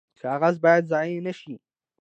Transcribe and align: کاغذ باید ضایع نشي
کاغذ 0.21 0.55
باید 0.63 0.83
ضایع 0.91 1.19
نشي 1.27 1.55